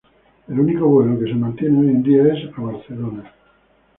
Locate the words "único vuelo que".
0.59-1.27